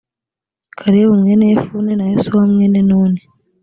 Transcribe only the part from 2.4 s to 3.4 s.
mwene nuni